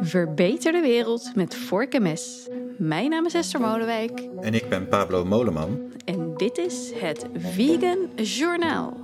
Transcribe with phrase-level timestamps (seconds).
[0.00, 2.48] Verbeter de wereld met vork en mes.
[2.78, 4.20] Mijn naam is Esther Molenwijk.
[4.40, 5.92] En ik ben Pablo Moleman.
[6.04, 8.96] En dit is het Vegan Journaal.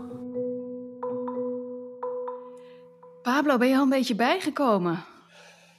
[3.23, 5.05] Pablo, ben je al een beetje bijgekomen?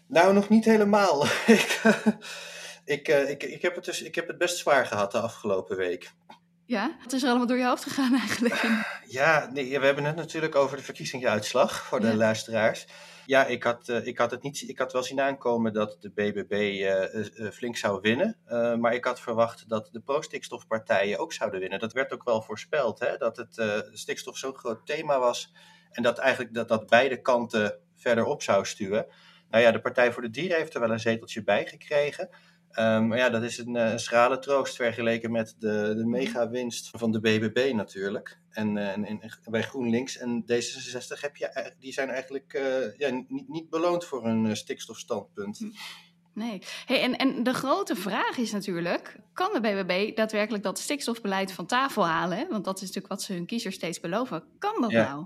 [0.08, 1.26] Nou, nog niet helemaal.
[1.46, 1.82] ik,
[2.86, 5.78] ik, eh, ik, ik, heb het dus, ik heb het best zwaar gehad de afgelopen
[5.78, 6.12] week.
[6.66, 6.98] Ja?
[7.04, 8.62] Wat is er allemaal door je hoofd gegaan eigenlijk?
[9.08, 12.16] Ja, nee, we hebben het natuurlijk over de verkiezingsuitslag voor de Ja.
[12.16, 12.88] luisteraars.
[13.26, 16.10] Ja, ik had, eh, ik, had het niet, ik had wel zien aankomen dat de
[16.10, 17.04] BBB eh,
[17.46, 18.38] eh, flink zou winnen.
[18.80, 21.80] Maar ik had verwacht dat de pro-stikstofpartijen ook zouden winnen.
[21.80, 25.54] Dat werd ook wel voorspeld, hè, dat het stikstof zo'n groot thema was.
[25.92, 29.06] En dat eigenlijk dat, dat beide kanten verder op zou stuwen.
[29.50, 32.30] Nou ja, de Partij voor de Dieren heeft er wel een zeteltje bij gekregen.
[32.74, 36.90] Ehm, maar ja, dat is een, eh, een schrale troost vergeleken met de, de mega-winst
[36.92, 38.40] van de BBB natuurlijk.
[38.50, 43.10] En, eh, en, en bij GroenLinks en D66 heb je, die zijn eigenlijk eh, ja,
[43.10, 45.60] niet, niet beloond voor hun stikstofstandpunt.
[46.34, 46.62] Nee.
[46.86, 51.66] Hey, en, en de grote vraag is natuurlijk: kan de BBB daadwerkelijk dat stikstofbeleid van
[51.66, 52.48] tafel halen?
[52.50, 54.44] Want dat is natuurlijk wat ze hun kiezers steeds beloven.
[54.60, 55.10] Kan dat Ja.
[55.10, 55.26] nou?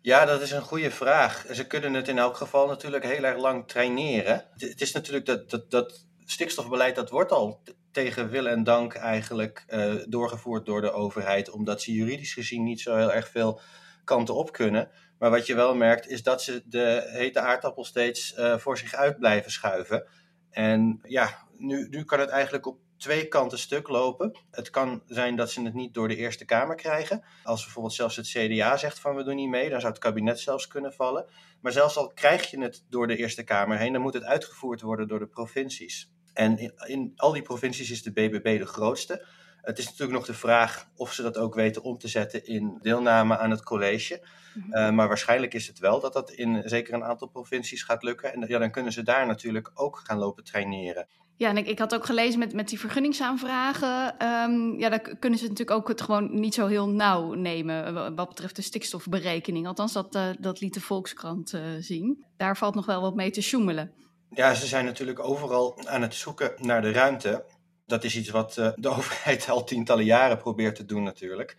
[0.00, 1.46] Ja, dat is een goede vraag.
[1.50, 4.44] Ze kunnen het in elk geval natuurlijk heel erg lang traineren.
[4.52, 8.94] Het, het is natuurlijk dat, dat, dat stikstofbeleid, dat wordt al tegen wil en dank
[8.94, 13.60] eigenlijk eh, doorgevoerd door de overheid, omdat ze juridisch gezien niet zo heel erg veel
[14.04, 14.90] kanten op kunnen.
[15.18, 18.94] Maar wat je wel merkt, is dat ze de hete aardappel steeds eh, voor zich
[18.94, 20.06] uit blijven schuiven.
[20.50, 24.38] En ja, nu, nu kan het eigenlijk op twee kanten stuk lopen.
[24.50, 27.24] Het kan zijn dat ze het niet door de Eerste Kamer krijgen.
[27.42, 30.40] Als bijvoorbeeld zelfs het CDA zegt van we doen niet mee, dan zou het kabinet
[30.40, 31.26] zelfs kunnen vallen.
[31.60, 34.80] Maar zelfs al krijg je het door de Eerste Kamer heen, dan moet het uitgevoerd
[34.80, 36.10] worden door de provincies.
[36.36, 39.26] En in, in al die provincies is de BBB de grootste.
[39.62, 42.78] Het is natuurlijk nog de vraag of ze dat ook weten om te zetten in
[42.82, 44.26] deelname aan het college.
[44.54, 44.76] Mhm.
[44.78, 48.32] Uh, maar waarschijnlijk is het wel dat dat in zeker een aantal provincies gaat lukken.
[48.32, 51.06] En ja, dan kunnen ze daar natuurlijk ook gaan lopen traineren.
[51.36, 54.18] Ja, en ik, ik had ook gelezen met, met die vergunningsaanvragen.
[54.18, 57.84] ehm, ja, dan k- kunnen ze natuurlijk ook het gewoon niet zo heel nauw nemen.
[57.86, 59.66] eh, wa- Wat betreft de stikstofberekening.
[59.66, 62.24] Althans, dat, eh, dat liet de Volkskrant eh, zien.
[62.36, 63.92] Daar valt nog wel wat mee te sjoemelen.
[64.30, 67.44] Ja, ze zijn natuurlijk overal aan het zoeken naar de ruimte.
[67.86, 71.56] Dat is iets wat uh, de overheid al tientallen jaren probeert te doen natuurlijk.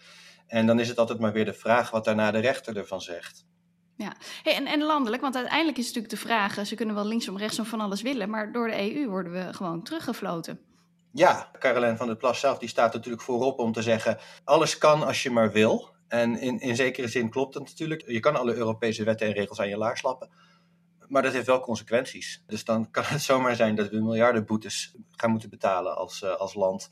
[0.48, 3.46] En dan is het altijd maar weer de vraag wat daarna de rechter ervan zegt.
[3.98, 6.58] Ja, hey, en, en landelijk, want uiteindelijk is het natuurlijk de vraag...
[6.58, 8.30] eh, ze kunnen wel linksom, rechtsom van alles willen...
[8.30, 10.60] maar door de EU worden we gewoon teruggefloten.
[11.14, 14.18] Ja, Caroline van der Plas zelf die staat natuurlijk voorop om te zeggen...
[14.44, 15.96] alles kan als je maar wil.
[16.08, 18.04] En in, in zekere zin klopt het natuurlijk.
[18.08, 20.30] Je kan alle Europese wetten en regels aan je laars lappen.
[21.08, 22.44] Maar dat heeft wel consequenties.
[22.48, 26.36] Dus dan kan het zomaar zijn dat we miljarden boetes gaan moeten betalen als, uh,
[26.36, 26.90] als land.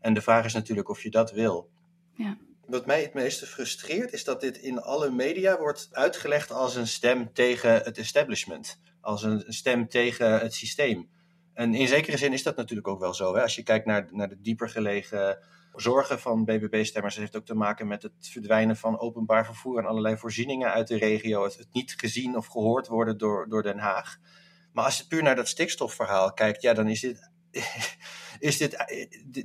[0.00, 1.70] En de vraag is natuurlijk of je dat wil.
[2.12, 2.36] Ja.
[2.66, 6.86] Wat mij het meeste frustreert is dat dit in alle media wordt uitgelegd als een
[6.86, 8.80] stem tegen het establishment.
[9.00, 11.08] Als een stem tegen het systeem.
[11.58, 13.34] En in zekere zin is dat natuurlijk ook wel zo.
[13.34, 13.42] Hè?
[13.42, 15.38] Als je kijkt naar, naar de dieper gelegen
[15.72, 17.14] zorgen van BBB-stemmers.
[17.14, 20.88] Het heeft ook te maken met het verdwijnen van openbaar vervoer en allerlei voorzieningen uit
[20.88, 21.44] de regio.
[21.44, 24.18] Het, het niet gezien of gehoord worden door, door Den Haag.
[24.72, 27.30] Maar als je puur naar dat stikstofverhaal kijkt, ja, dan is dit
[28.48, 28.84] is dit,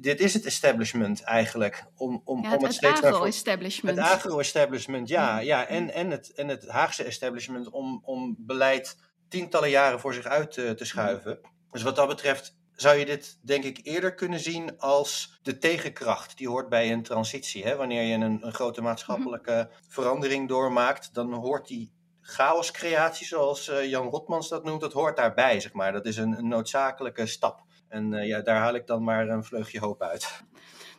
[0.01, 1.85] dit is het establishment eigenlijk.
[1.95, 3.97] Om, om, ja, het, om het, het agro-establishment.
[3.97, 5.39] Het agro-establishment, ja.
[5.39, 8.97] ja en, en, het, en het Haagse establishment om, om beleid
[9.29, 11.39] tientallen jaren voor zich uit te, te schuiven.
[11.73, 16.37] Dus wat dat betreft zou je dit denk ik eerder kunnen zien als de tegenkracht.
[16.37, 17.63] Die hoort bij een transitie.
[17.63, 17.75] Hè?
[17.75, 21.91] Wanneer je een, een grote maatschappelijke verandering doormaakt, dan hoort die
[22.21, 25.91] chaoscreatie, zoals uh, Jan Rotmans dat noemt, dat hoort daarbij, zeg maar.
[25.91, 27.61] Dat is een, noodzakelijke stap.
[27.87, 30.43] En uh, ja, daar haal ik dan maar een vleugje hoop uit.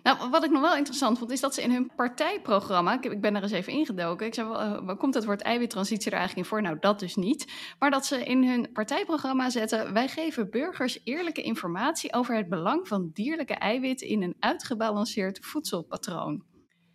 [0.04, 3.20] Nou, wat ik nog wel interessant vond, is dat ze in hun partijprogramma, ik, ik
[3.20, 6.46] ben er eens even ingedoken, ik zei, uh, waar komt het woord eiwittransitie er eigenlijk
[6.46, 6.62] in voor?
[6.62, 7.52] Nou, dat dus niet.
[7.78, 12.88] Maar dat ze in hun partijprogramma zetten, wij geven burgers eerlijke informatie over het belang
[12.88, 16.44] van dierlijke eiwit in een uitgebalanceerd voedselpatroon.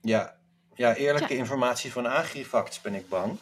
[0.02, 0.36] Ja,
[0.76, 1.40] ja eerlijke ja.
[1.40, 3.38] informatie van Agrifacts ben ik bang.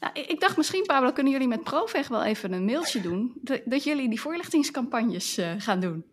[0.00, 3.60] Nou, ik dacht misschien, Pablo, kunnen jullie met Proveg wel even een mailtje doen, dat,
[3.64, 6.04] dat jullie die voorlichtingscampagnes uh, gaan doen.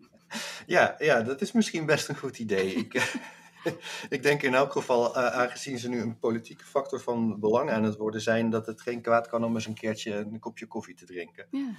[0.66, 2.74] Ja, ja, dat is misschien best een goed idee.
[2.74, 3.18] ik,
[4.16, 7.83] ik denk in elk geval, uh, aangezien ze nu een politieke factor van belang aan
[7.83, 10.95] het worden zijn, dat het geen kwaad kan om eens een keertje een kopje koffie
[10.95, 11.48] te drinken.
[11.51, 11.75] Ja.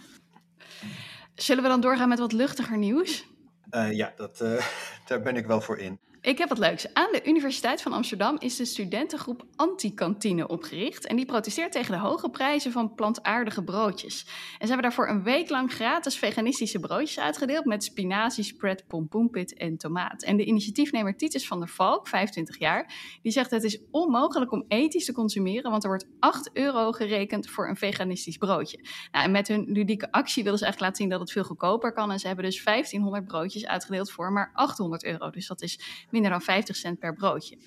[1.34, 3.26] Zullen we dan doorgaan met wat luchtiger nieuws?
[3.70, 4.38] Uh, ja, dat,
[5.06, 6.00] daar ben ik wel voor in.
[6.26, 6.94] Ik heb wat leuks.
[6.94, 11.06] Aan de Universiteit van Amsterdam is de studentengroep Antikantine opgericht.
[11.06, 14.26] En die protesteert tegen de hoge prijzen van plantaardige broodjes.
[14.26, 19.54] En ze hebben daarvoor een week lang gratis veganistische broodjes uitgedeeld met spinazie, spread, pompoenpit
[19.54, 20.22] en tomaat.
[20.22, 24.64] En de initiatiefnemer Titus van der Valk, 25 jaar, die zegt het is onmogelijk om
[24.68, 28.84] ethisch te consumeren, want er wordt 8 euro gerekend voor een veganistisch broodje.
[29.12, 31.92] Nou, en met hun ludieke actie willen ze eigenlijk laten zien dat het veel goedkoper
[31.92, 32.10] kan.
[32.10, 35.30] En ze hebben dus 1500 broodjes uitgedeeld voor maar 800 euro.
[35.30, 35.78] Dus dat is
[36.16, 37.58] minder dan 50 cent per broodje.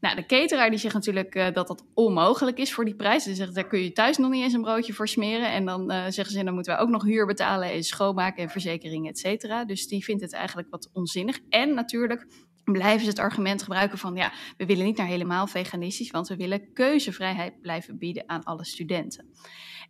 [0.00, 3.22] Nou, de cateraar die zegt natuurlijk uh, dat dat onmogelijk is voor die prijs.
[3.22, 5.52] Ze zegt, daar kun je thuis nog niet eens een broodje voor smeren.
[5.52, 8.50] En dan uh, zeggen ze, dan moeten wij ook nog huur betalen en schoonmaken en
[8.50, 9.64] verzekering, et cetera.
[9.64, 11.38] Dus die vindt het eigenlijk wat onzinnig.
[11.48, 12.26] En natuurlijk
[12.64, 16.36] blijven ze het argument gebruiken van, ja, we willen niet naar helemaal veganistisch, want we
[16.36, 19.26] willen keuzevrijheid blijven bieden aan alle studenten.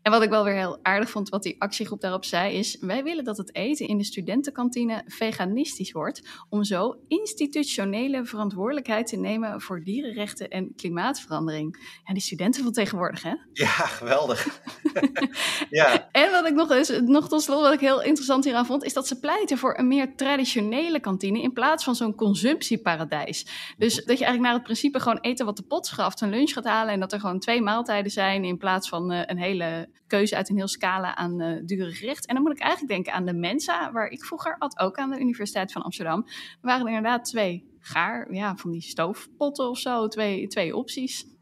[0.07, 3.03] En wat ik wel weer heel aardig vond, wat die actiegroep daarop zei, is: wij
[3.03, 9.61] willen dat het eten in de studentenkantine veganistisch wordt, om zo institutionele verantwoordelijkheid te nemen
[9.61, 11.99] voor dierenrechten en klimaatverandering.
[12.05, 13.35] Ja, die studenten van tegenwoordig, hè?
[13.53, 14.61] Ja, geweldig.
[15.71, 16.09] ja.
[16.13, 18.93] En wat ik nog eens, nog tot slot, wat ik heel interessant hieraan vond, is
[18.93, 23.47] dat ze pleiten voor een meer traditionele kantine in plaats van zo'n consumptieparadijs.
[23.79, 26.53] Dus dat je eigenlijk naar het principe gewoon eten wat de pot schaft, een lunch
[26.53, 29.89] gaat halen en dat er gewoon twee maaltijden zijn in plaats van uh, een hele
[30.07, 32.29] keuze uit een heel scala aan uh, dure gerechten.
[32.29, 35.11] En dan moet ik eigenlijk denken aan de Mensa, waar ik vroeger had, ook aan
[35.11, 36.25] de Universiteit van Amsterdam.
[36.27, 41.36] Er waren inderdaad twee gaar, ja, van die stoofpotten of zo, twee, twee opties.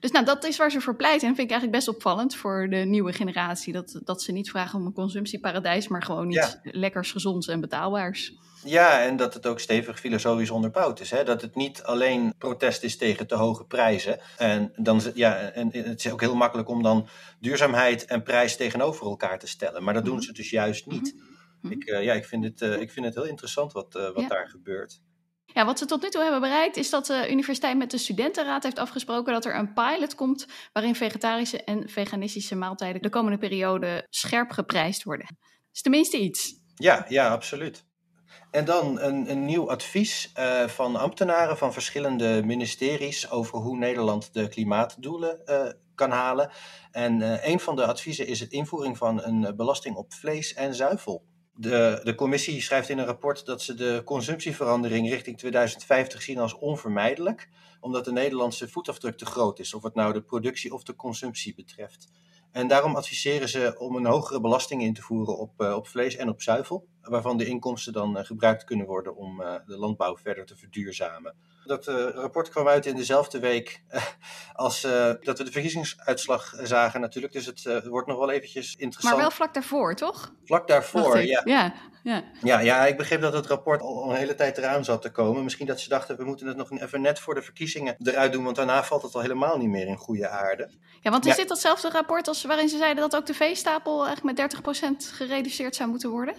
[0.00, 1.28] Dus nou, dat is waar ze voor pleiten.
[1.28, 3.72] En vind ik eigenlijk best opvallend voor de nieuwe generatie.
[3.72, 6.70] Dat, dat ze niet vragen om een consumptieparadijs, maar gewoon iets ja.
[6.72, 8.32] lekkers, gezonds en betaalbaars.
[8.64, 11.10] Ja, en dat het ook stevig filosofisch onderbouwd is.
[11.10, 11.24] Hè?
[11.24, 14.20] Dat het niet alleen protest is tegen te hoge prijzen.
[14.36, 17.08] En, dan, ja, en het is ook heel makkelijk om dan
[17.40, 19.84] duurzaamheid en prijs tegenover elkaar te stellen.
[19.84, 21.14] Maar dat doen ze dus juist niet.
[21.62, 24.20] Ik, uh, ja, ik, vind het, uh, ik vind het heel interessant wat, uh, wat
[24.22, 24.28] ja.
[24.28, 25.00] daar gebeurt.
[25.54, 28.62] Ja, wat ze tot nu toe hebben bereikt is dat de universiteit met de studentenraad
[28.62, 34.06] heeft afgesproken dat er een pilot komt waarin vegetarische en veganistische maaltijden de komende periode
[34.10, 35.36] scherp geprijsd worden.
[35.72, 36.54] Dus tenminste iets.
[36.74, 37.86] Ja, ja, absoluut.
[38.50, 44.34] En dan een, een nieuw advies uh, van ambtenaren van verschillende ministeries over hoe Nederland
[44.34, 46.50] de klimaatdoelen uh, kan halen.
[46.90, 51.27] En een van de adviezen is het invoering van een belasting op vlees en zuivel.
[51.60, 56.58] De, de commissie schrijft in een rapport dat ze de consumptieverandering richting 2050 zien als
[56.58, 57.48] onvermijdelijk,
[57.80, 61.54] omdat de Nederlandse voetafdruk te groot is, of het nou de productie of de consumptie
[61.54, 62.08] betreft.
[62.52, 66.16] En daarom adviseren ze om een hogere belasting in te voeren op, uh, op vlees
[66.16, 70.16] en op zuivel, waarvan de inkomsten dan uh, gebruikt kunnen worden om uh, de landbouw
[70.16, 71.34] verder te verduurzamen.
[71.64, 73.82] Dat rapport kwam uit in dezelfde week
[74.54, 74.80] als
[75.20, 79.14] dat we de verkiezingsuitslag zagen natuurlijk, dus het wordt nog wel eventjes interessant.
[79.14, 80.32] Maar wel vlak daarvoor, toch?
[80.44, 81.42] Vlak daarvoor, ja.
[81.44, 81.74] ja.
[82.02, 82.24] Ja.
[82.42, 85.44] Ja, ja, ik begreep dat het rapport al een hele tijd eraan zat te komen.
[85.44, 88.44] Misschien dat ze dachten, we moeten het nog even net voor de verkiezingen eruit doen,
[88.44, 90.70] want daarna valt het al helemaal niet meer in goede aarde.
[91.00, 91.36] Ja, want is ja.
[91.36, 95.76] dit datzelfde rapport als waarin ze zeiden dat ook de veestapel eigenlijk met 30% gereduceerd
[95.76, 96.34] zou moeten worden?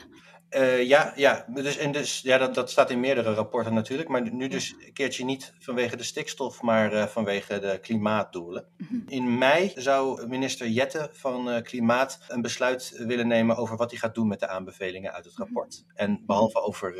[0.55, 4.09] Uh, ja, ja, dus, en dus, ja dat, dat staat in meerdere rapporten natuurlijk.
[4.09, 8.65] Maar nu dus een keertje niet vanwege de stikstof, maar uh, vanwege de klimaatdoelen.
[8.77, 9.03] -hmm.
[9.07, 13.99] In mei zou minister Jette van uh, Klimaat een besluit willen nemen over wat hij
[13.99, 15.83] gaat doen met de aanbevelingen uit het rapport.
[15.83, 15.97] Mm -hmm.
[15.97, 16.95] En behalve over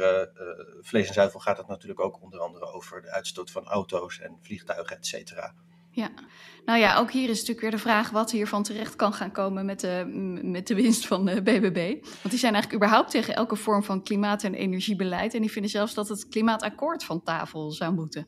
[0.81, 4.37] vlees en zuivel gaat het natuurlijk ook onder andere over de uitstoot van auto's en
[4.41, 5.53] vliegtuigen, et cetera.
[5.99, 6.09] Ja,
[6.65, 9.65] nou ja, ook hier is natuurlijk weer de vraag wat hiervan terecht kan gaan komen
[9.65, 10.05] met de,
[10.43, 11.91] met de winst van de BBB.
[12.01, 15.33] Want die zijn eigenlijk überhaupt tegen elke vorm van klimaat- en energiebeleid.
[15.33, 18.27] En die vinden zelfs dat het klimaatakkoord van tafel zou moeten.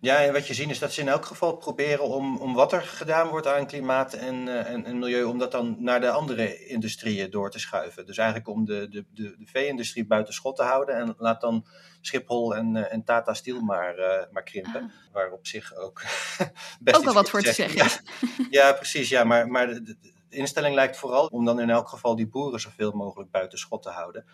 [0.00, 2.72] Ja, en wat je ziet is dat ze in elk geval proberen om, om wat
[2.72, 6.66] er gedaan wordt aan klimaat en, en, en milieu, om dat dan naar de andere
[6.66, 8.06] industrieën door te schuiven.
[8.06, 11.66] Dus eigenlijk om de, de, de, de vee-industrie buiten schot te houden en laat dan
[12.00, 14.82] Schiphol en, en Tata Steel maar, uh, maar krimpen.
[14.82, 15.12] Ah.
[15.12, 16.02] Waar op zich ook
[16.80, 18.00] best ook wel wat voor te zeggen is.
[18.36, 19.08] Ja, ja, precies.
[19.08, 19.96] Ja, maar, maar de, de,
[20.28, 23.90] instelling lijkt vooral om dan in elk geval die boeren zoveel mogelijk buiten schot te
[23.90, 24.24] houden.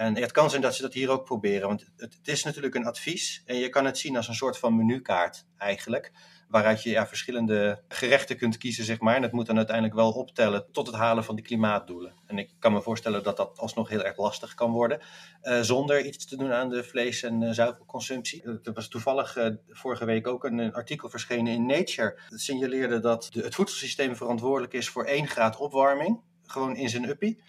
[0.00, 2.74] En het kan zijn dat ze dat hier ook proberen, want het, het, is natuurlijk
[2.74, 6.12] een advies en je kan het zien als een soort van menukaart eigenlijk,
[6.48, 9.16] waaruit je ja, verschillende gerechten kunt kiezen, zeg maar.
[9.16, 12.14] En het moet dan uiteindelijk wel optellen tot het halen van die klimaatdoelen.
[12.26, 15.00] En ik kan me voorstellen dat dat alsnog heel erg lastig kan worden,
[15.42, 18.42] uh, zonder iets te doen aan de vlees- en uh, zuivelconsumptie.
[18.42, 19.36] Er was toevallig
[19.68, 22.18] vorige week ook een, een, artikel verschenen in Nature.
[22.28, 27.08] Dat signaleerde dat de, het voedselsysteem verantwoordelijk is voor 1 graad opwarming, gewoon in zijn
[27.08, 27.42] uppie.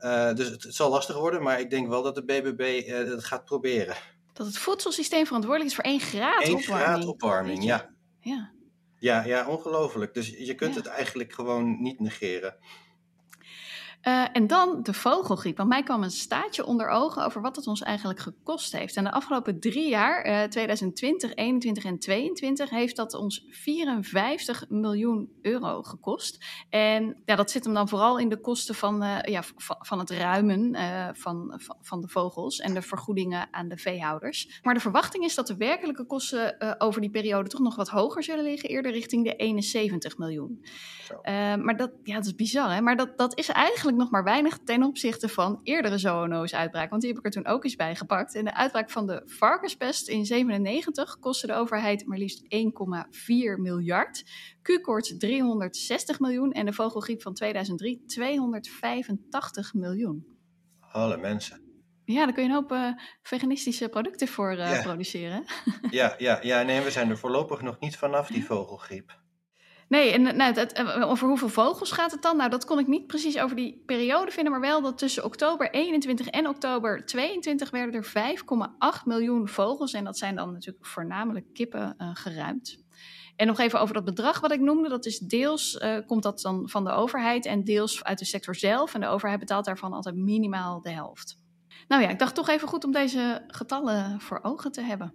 [0.00, 2.96] Uh, dus het, het, zal lastig worden, maar ik denk wel dat de BBB uh,
[2.96, 3.96] het gaat proberen.
[4.32, 6.86] Dat het voedselsysteem verantwoordelijk is voor 1 graad 1 opwarming?
[6.86, 7.90] graad opwarming, ja.
[8.20, 8.52] Ja,
[8.98, 10.14] ja, ja ongelooflijk.
[10.14, 10.80] Dus je kunt ja.
[10.80, 12.56] het eigenlijk gewoon niet negeren.
[14.02, 15.56] Uh, en dan de vogelgriep.
[15.56, 18.96] Want mij kwam een staatje onder ogen over wat het ons eigenlijk gekost heeft.
[18.96, 25.30] En de afgelopen drie jaar, uh, 2020, 21 en 22, heeft dat ons 54 miljoen
[25.42, 26.44] euro gekost.
[26.70, 30.10] En ja, dat zit hem dan vooral in de kosten van, uh, ja, van het
[30.10, 30.76] ruimen
[31.16, 34.60] van, van, de vogels en de vergoedingen aan de veehouders.
[34.62, 38.22] Maar de verwachting is dat de werkelijke kosten over die periode toch nog wat hoger
[38.22, 40.64] zullen liggen, eerder richting de 71 miljoen.
[41.62, 42.80] maar dat, ja, dat is bizar, hè?
[42.80, 46.90] Maar dat, dat is eigenlijk nog maar weinig ten opzichte van eerdere zoonoos-uitbraken.
[46.90, 48.34] Want die heb ik er toen ook eens bij gepakt.
[48.34, 52.48] En de uitbraak van de varkenspest in 97 kostte de overheid maar liefst 1,4
[53.56, 54.22] miljard.
[54.62, 60.26] Q-koorts 360 miljoen en de vogelgriep van 2003 285 miljoen.
[60.80, 61.70] Alle mensen.
[62.04, 62.92] Ja, daar kun je een hoop uh,
[63.22, 64.82] veganistische producten voor uh, ja.
[64.82, 65.44] produceren.
[65.90, 69.18] ja, ja, ja, nee, we zijn er voorlopig nog niet vanaf, die vogelgriep.
[69.90, 72.36] Nee, en nou, het, over hoeveel vogels gaat het dan?
[72.36, 75.70] Nou, dat kon ik niet precies over die periode vinden, maar wel dat tussen oktober
[75.70, 78.36] 21 en oktober 22 werden er
[79.00, 79.92] 5,8 miljoen vogels.
[79.92, 82.84] En dat zijn dan natuurlijk voornamelijk kippen uh, geruimd.
[83.36, 84.88] En nog even over dat bedrag wat ik noemde.
[84.88, 88.54] Dat is deels uh, komt dat dan van de overheid en deels uit de sector
[88.54, 88.94] zelf.
[88.94, 91.36] En de overheid betaalt daarvan altijd minimaal de helft.
[91.88, 95.14] Nou ja, ik dacht toch even goed om deze getallen voor ogen te hebben.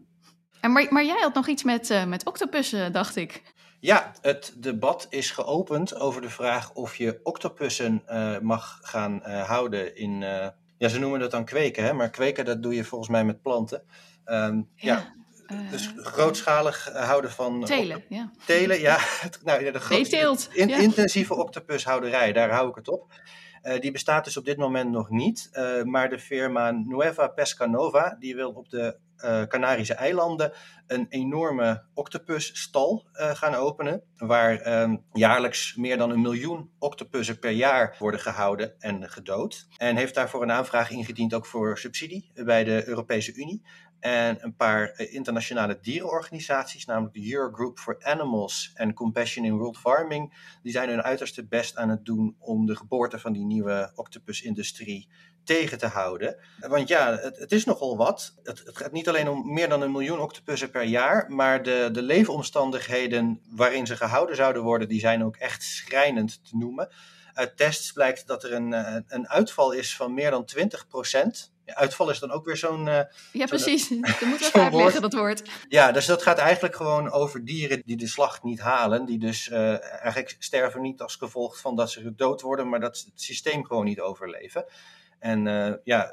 [0.61, 3.53] En maar, maar jij had nog iets met, uh, met octopussen, dacht ik.
[3.85, 9.43] Ja, het debat is geopend over de vraag of je octopussen uh, mag gaan uh,
[9.43, 10.21] houden in.
[10.21, 11.93] Uh, ja, ze noemen dat dan kweken, hè?
[11.93, 13.83] maar kweken dat doe je volgens mij met planten.
[14.25, 15.13] Um, ja.
[15.47, 15.69] ja.
[15.69, 17.63] dus grootschalig houden van.
[17.63, 18.31] Telen, ja.
[18.45, 18.99] Telen, ja.
[19.43, 20.77] nou, ja de in, ja.
[20.77, 23.13] intensieve octopushouderij, daar hou ik het op.
[23.63, 25.49] Uh, die bestaat dus op dit moment nog niet.
[25.53, 30.51] Uh, maar de firma Nueva Pescanova, die wil op de uh, Canarische eilanden
[30.87, 34.03] een enorme octopusstal gaan openen.
[34.17, 39.67] Waar um, jaarlijks meer dan een miljoen octopussen per jaar worden gehouden en gedood.
[39.77, 43.63] En heeft daarvoor een aanvraag ingediend ook voor subsidie bij de Europese Unie.
[44.05, 50.33] En een paar internationale dierenorganisaties, namelijk de Eurogroup for Animals en Compassion in World Farming,
[50.63, 55.09] die zijn hun uiterste best aan het doen om de geboorte van die nieuwe octopusindustrie
[55.43, 56.37] tegen te houden.
[56.59, 58.35] Want ja, het, het is nogal wat.
[58.43, 61.89] Het, het, gaat niet alleen om meer dan een miljoen octopussen per jaar, maar de,
[61.91, 66.89] de leefomstandigheden waarin ze gehouden zouden worden, die zijn ook echt schrijnend te noemen.
[67.33, 68.71] Uit tests blijkt dat er een,
[69.07, 72.87] een uitval is van meer dan 20 procent uitval is dan ook weer zo'n.
[72.87, 72.99] Uh,
[73.31, 73.87] ja, precies.
[73.87, 75.49] Dat moet wel uitleggen, dat woord.
[75.69, 79.05] Ja, dus dat gaat eigenlijk gewoon over dieren die de slag niet halen.
[79.05, 82.97] Die dus uh, eigenlijk sterven niet als gevolg van dat ze dood worden, maar dat
[82.97, 84.65] ze het systeem gewoon niet overleven.
[85.19, 86.11] En uh, ja,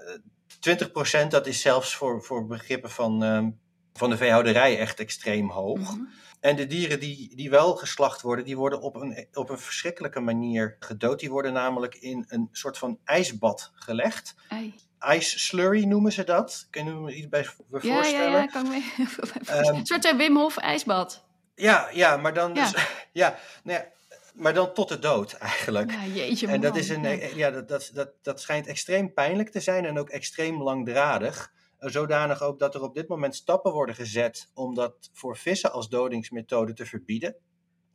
[1.24, 3.46] 20% dat is zelfs voor, voor begrippen van, uh,
[3.92, 5.78] van de veehouderij echt extreem hoog.
[5.78, 6.08] Mm -hmm.
[6.40, 10.20] En de dieren die, die wel geslacht worden, die worden op een, op een verschrikkelijke
[10.20, 11.20] manier gedood.
[11.20, 14.34] Die worden namelijk in een soort van ijsbad gelegd.
[14.48, 14.74] Ei
[15.08, 16.66] ice slurry noemen ze dat.
[16.70, 18.10] Kun je me iets bij voorstellen?
[18.10, 21.24] Ja, ja, ja kan me um, Een soort Wim Hof ijsbad.
[21.54, 22.86] Ja, ja, maar dan dus, ja.
[23.12, 23.88] ja, nou ja,
[24.34, 25.90] maar dan tot de dood eigenlijk.
[25.90, 27.50] Ja, jeetje en dat, is een, ja.
[27.50, 31.52] dat, dat, dat, dat schijnt extreem pijnlijk te zijn en ook extreem langdradig.
[31.78, 35.88] Zodanig ook dat er op dit moment stappen worden gezet om dat voor vissen als
[35.88, 37.36] dodingsmethode te verbieden.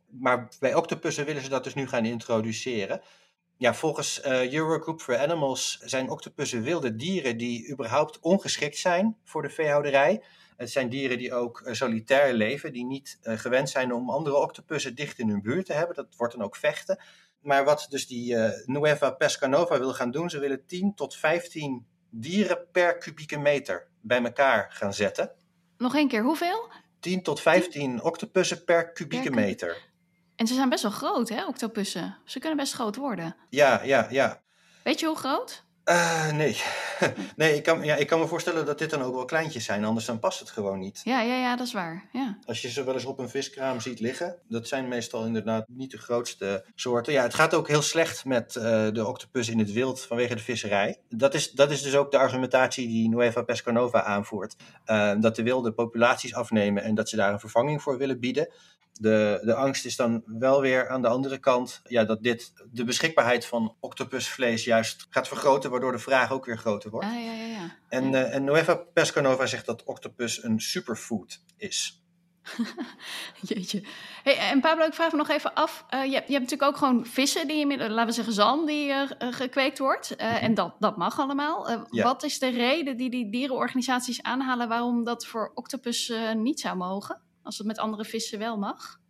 [0.06, 3.00] Maar bij octopussen willen ze dat dus nu gaan introduceren
[3.58, 9.42] ja, volgens uh, Eurogroup for Animals zijn octopussen wilde dieren die überhaupt ongeschikt zijn voor
[9.42, 10.22] de veehouderij.
[10.56, 14.36] Het zijn dieren die ook uh, solitair leven, die niet uh, gewend zijn om andere
[14.36, 15.96] octopussen dicht in hun buurt te hebben.
[15.96, 16.98] Dat wordt dan ook vechten.
[17.40, 22.66] Maar wat dus die Nueva Pescanova wil gaan doen, ze willen 10 tot 15 dieren
[22.72, 25.32] per kubieke meter bij elkaar gaan zetten.
[25.78, 26.70] Nog één keer, hoeveel?
[27.00, 29.87] 10 tot 15 octopussen per kubieke per meter.
[30.38, 32.16] En ze zijn best wel groot, hè, octopussen.
[32.24, 33.36] Ze kunnen best groot worden.
[33.50, 34.42] Ja, ja, ja.
[34.84, 35.64] Weet je hoe groot?
[35.84, 36.56] Uh, nee.
[37.36, 39.84] nee, ik kan, ja, ik kan me voorstellen dat dit dan ook wel kleintjes zijn,
[39.84, 41.00] anders dan past het gewoon niet.
[41.04, 42.08] Ja, ja, ja, dat is waar.
[42.12, 42.38] Ja.
[42.44, 45.90] Als je ze wel eens op een viskraam ziet liggen, dat zijn meestal inderdaad niet
[45.90, 47.12] de grootste soorten.
[47.12, 50.42] Ja, het gaat ook heel slecht met uh, de octopus in het wild vanwege de
[50.42, 51.00] visserij.
[51.08, 54.56] Dat is, dat is dus ook de argumentatie die Nueva Pescanova aanvoert.
[54.86, 58.48] Uh, dat de wilde populaties afnemen en dat ze daar een vervanging voor willen bieden.
[58.98, 62.84] De, de angst is dan wel weer aan de andere kant ja, dat dit de
[62.84, 67.06] beschikbaarheid van octopusvlees juist gaat vergroten, waardoor de vraag ook weer groter wordt.
[67.06, 67.76] Ah, ja, ja, ja.
[67.88, 72.02] En, uh, en Nueva Pescanova zegt dat octopus een superfood is.
[73.48, 73.82] Jeetje.
[74.22, 75.84] Hey, en Pablo, ik vraag me nog even af.
[75.94, 78.88] Uh, je, hebt, je hebt natuurlijk ook gewoon vissen, die, laten we zeggen zalm, die
[78.88, 80.10] uh, gekweekt wordt.
[80.12, 80.42] Uh, mm -hmm.
[80.42, 81.86] En dat, dat mag allemaal.
[81.90, 82.04] Ja.
[82.04, 87.20] Wat is de reden die die dierenorganisaties aanhalen waarom dat voor octopus niet zou mogen?
[87.48, 89.00] Als het met andere vissen wel mag?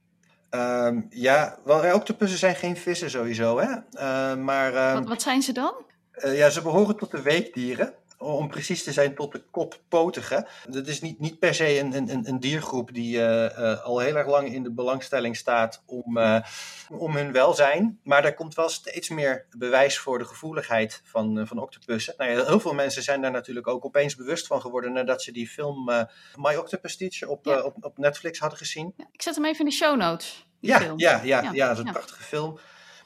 [0.50, 3.71] Ehm, ja, wel, octopussen zijn geen vissen sowieso, hè?
[3.71, 5.73] Uh, maar, um, wat, wat, zijn ze dan?
[6.12, 10.47] Uh, ja, ze behoren tot de weekdieren om precies te zijn tot de koppotigen.
[10.69, 14.17] Dat is niet, niet per se een, een, een diergroep die uh, uh, al heel
[14.17, 16.41] erg lang in de belangstelling staat om, uh,
[16.89, 18.01] om hun welzijn.
[18.03, 22.15] Maar er komt wel steeds meer bewijs voor de gevoeligheid van, van octopussen.
[22.17, 25.33] Nou ja, heel veel mensen zijn daar natuurlijk ook opeens bewust van geworden nadat ze
[25.33, 26.07] die film
[26.37, 27.63] My Octopus Teacher op, ja.
[27.63, 28.93] op, op Netflix hadden gezien.
[28.97, 30.47] Ja, ik zet hem even in de show notes.
[30.61, 32.59] Ja, ja, ja, ja, ja, dat is een prachtige film.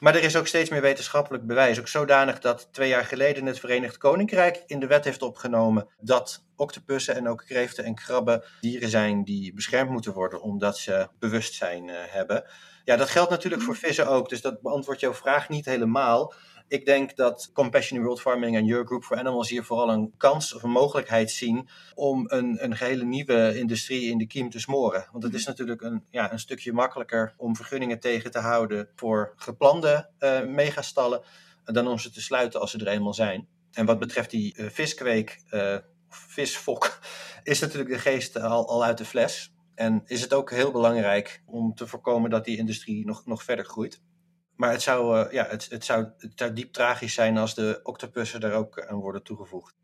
[0.02, 1.78] Maar er is ook steeds meer wetenschappelijk bewijs.
[1.78, 6.44] Ook zodanig dat twee jaar geleden het Verenigd Koninkrijk in de wet heeft opgenomen dat
[6.56, 11.88] octopussen en ook kreeften en krabben dieren zijn die beschermd moeten worden omdat ze bewustzijn
[11.88, 12.44] uh, hebben.
[12.84, 16.34] Ja, dat geldt natuurlijk voor vissen ook, dus dat beantwoordt jouw vraag niet helemaal.
[16.72, 20.14] Ik denk dat Compassion in World Farming en Your Group for Animals hier vooral een
[20.16, 24.60] kans of een mogelijkheid zien om een, een gehele nieuwe industrie in de kiem te
[24.60, 25.08] smoren.
[25.10, 29.32] Want het is natuurlijk een, ja, een stukje makkelijker om vergunningen tegen te houden voor
[29.36, 31.22] geplande uh, megastallen
[31.64, 33.48] dan om ze te sluiten als ze er eenmaal zijn.
[33.72, 35.76] En wat betreft die uh, viskweek, uh,
[36.08, 36.98] visfok,
[37.42, 39.52] is natuurlijk de geest al, al uit de fles.
[39.74, 43.64] En is het ook heel belangrijk om te voorkomen dat die industrie nog, nog verder
[43.64, 44.00] groeit.
[44.56, 47.80] Maar het zou, uh, ja, het, het, zou, het zou diep tragisch zijn als de
[47.82, 49.74] octopussen er ook aan worden toegevoegd.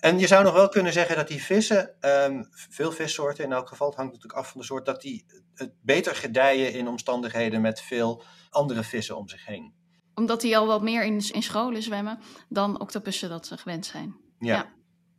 [0.00, 3.68] En je zou nog wel kunnen zeggen dat die vissen, um, veel vissoorten in elk
[3.68, 7.60] geval, het hangt natuurlijk af van de soort, dat die het beter gedijen in omstandigheden
[7.60, 9.74] met veel andere vissen om zich heen.
[10.14, 14.16] Omdat die al wat meer in, in scholen zwemmen dan octopussen dat ze gewend zijn.
[14.38, 14.54] Ja.
[14.54, 14.72] ja.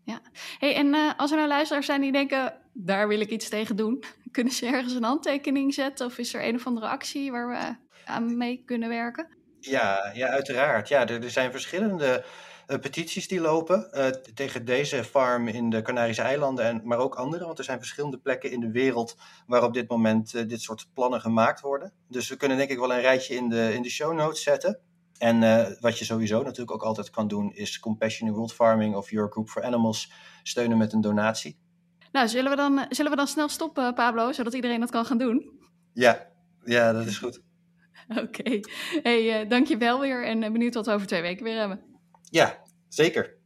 [0.04, 0.22] ja.
[0.58, 3.76] Hey, en uh, als er nou luisteraars zijn die denken, daar wil ik iets tegen
[3.76, 6.06] doen, kunnen ze ergens een handtekening zetten?
[6.06, 9.28] Of is er een of andere actie waar we aan mee kunnen werken?
[9.60, 10.88] Ja, ja uiteraard.
[10.88, 12.26] Ja, er, zijn verschillende
[12.68, 17.16] uh, petities die lopen uh, tegen deze farm in de Canarische eilanden, en, maar ook
[17.16, 17.46] andere.
[17.46, 19.18] Want er zijn verschillende plekken in de wereld
[19.48, 21.94] waar op dit moment uh, dit soort plannen gemaakt worden.
[22.08, 24.80] Dus we kunnen denk ik wel een rijtje in de, in de show notes zetten.
[25.18, 25.40] En
[25.80, 29.32] wat je sowieso natuurlijk ook altijd kan doen, is Compassion in World Farming of Your
[29.32, 30.12] Group for Animals
[30.44, 31.58] steunen met een donatie.
[32.16, 35.18] Nou, zullen we dan, zullen we dan snel stoppen, Pablo, zodat iedereen dat kan gaan
[35.18, 35.60] doen?
[35.94, 36.28] Ja,
[36.64, 37.42] ja dat is goed.
[38.08, 38.22] Oké.
[38.22, 38.64] Okay.
[39.02, 41.58] Hey, uh, dank je wel weer en uh, benieuwd wat we over twee weken weer
[41.58, 41.80] hebben.
[42.30, 43.38] Ja, zeker.